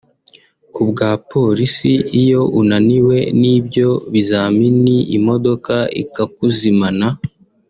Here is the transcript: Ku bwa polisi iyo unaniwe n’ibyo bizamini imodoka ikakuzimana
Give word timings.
Ku 0.73 0.81
bwa 0.89 1.09
polisi 1.31 1.91
iyo 2.21 2.41
unaniwe 2.59 3.17
n’ibyo 3.41 3.89
bizamini 4.13 4.97
imodoka 5.17 5.73
ikakuzimana 6.01 7.07